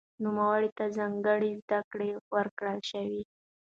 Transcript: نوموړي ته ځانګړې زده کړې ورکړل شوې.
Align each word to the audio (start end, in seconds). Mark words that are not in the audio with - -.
نوموړي 0.23 0.69
ته 0.77 0.85
ځانګړې 0.97 1.51
زده 1.61 1.79
کړې 1.91 2.09
ورکړل 2.35 2.79
شوې. 2.91 3.21